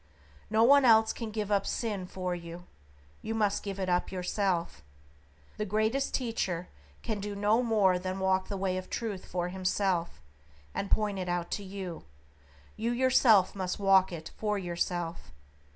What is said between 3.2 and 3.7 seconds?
you must